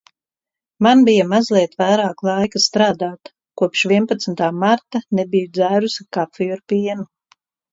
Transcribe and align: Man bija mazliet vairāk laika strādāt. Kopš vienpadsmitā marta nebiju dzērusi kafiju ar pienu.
Man 0.85 1.01
bija 1.09 1.25
mazliet 1.33 1.75
vairāk 1.81 2.23
laika 2.29 2.61
strādāt. 2.65 3.31
Kopš 3.63 3.83
vienpadsmitā 3.93 4.49
marta 4.65 5.03
nebiju 5.21 5.53
dzērusi 5.59 6.09
kafiju 6.19 6.57
ar 6.61 6.65
pienu. 6.75 7.07